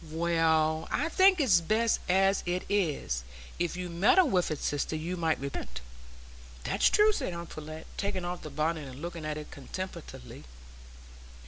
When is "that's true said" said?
6.63-7.33